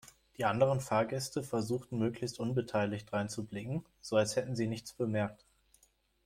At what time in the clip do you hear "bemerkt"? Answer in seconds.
4.93-5.45